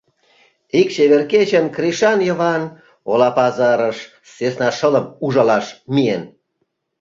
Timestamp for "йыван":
2.27-2.63